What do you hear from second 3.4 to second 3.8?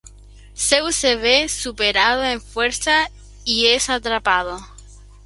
y